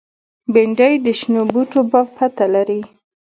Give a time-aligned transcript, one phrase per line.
[0.53, 1.81] بېنډۍ د شنو بوټو
[2.17, 2.81] پته لري